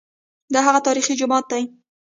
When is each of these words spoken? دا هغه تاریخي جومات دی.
دا 0.53 0.59
هغه 0.67 0.79
تاریخي 0.87 1.13
جومات 1.19 1.45
دی. 1.51 1.63